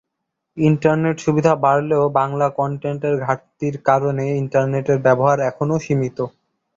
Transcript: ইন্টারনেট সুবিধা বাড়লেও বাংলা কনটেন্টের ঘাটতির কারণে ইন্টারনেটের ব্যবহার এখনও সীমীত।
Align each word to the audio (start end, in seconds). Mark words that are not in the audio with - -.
ইন্টারনেট 0.57 1.17
সুবিধা 1.19 1.53
বাড়লেও 1.63 2.03
বাংলা 2.19 2.47
কনটেন্টের 2.57 3.15
ঘাটতির 3.25 3.75
কারণে 3.87 4.25
ইন্টারনেটের 4.41 4.97
ব্যবহার 5.05 5.37
এখনও 5.49 5.77
সীমীত। 5.85 6.17